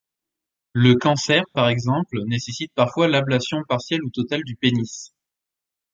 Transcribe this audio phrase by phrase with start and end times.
[0.73, 5.13] Le cancer, par exemple, nécessite parfois l'ablation partielle ou totale du pénis.